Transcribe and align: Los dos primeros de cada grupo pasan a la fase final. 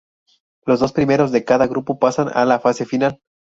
Los 0.65 0.79
dos 0.79 0.93
primeros 0.93 1.31
de 1.31 1.45
cada 1.45 1.67
grupo 1.67 1.99
pasan 1.99 2.27
a 2.33 2.43
la 2.45 2.59
fase 2.59 2.87
final. 2.87 3.21